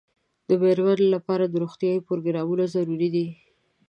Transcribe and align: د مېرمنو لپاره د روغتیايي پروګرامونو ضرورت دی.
د 0.47 0.49
مېرمنو 0.61 1.05
لپاره 1.15 1.43
د 1.47 1.53
روغتیايي 1.63 1.99
پروګرامونو 2.07 2.63
ضرورت 2.73 3.11
دی. 3.15 3.27